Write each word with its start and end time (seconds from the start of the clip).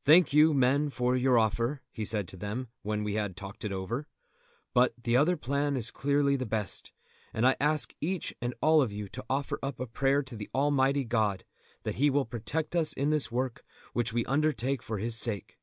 "Thank 0.00 0.32
you, 0.32 0.54
men, 0.54 0.90
for 0.90 1.16
your 1.16 1.40
offer," 1.40 1.82
he 1.90 2.04
said 2.04 2.28
to 2.28 2.36
them, 2.36 2.68
when 2.82 3.02
we 3.02 3.14
had 3.14 3.36
talked 3.36 3.64
it 3.64 3.72
over; 3.72 4.06
"but 4.72 4.94
the 4.96 5.16
other 5.16 5.36
plan 5.36 5.76
is 5.76 5.90
clearly 5.90 6.36
the 6.36 6.46
best, 6.46 6.92
and 7.34 7.44
I 7.44 7.56
ask 7.58 7.92
each 8.00 8.32
and 8.40 8.54
all 8.62 8.80
of 8.80 8.92
you 8.92 9.08
to 9.08 9.24
offer 9.28 9.58
up 9.64 9.80
a 9.80 9.86
prayer 9.88 10.22
to 10.22 10.46
Almighty 10.54 11.02
God 11.02 11.44
that 11.82 11.96
He 11.96 12.10
will 12.10 12.24
protect 12.26 12.76
us 12.76 12.92
in 12.92 13.10
this 13.10 13.32
work 13.32 13.64
which 13.92 14.12
we 14.12 14.24
undertake 14.26 14.84
for 14.84 14.98
His 14.98 15.16
sake." 15.16 15.58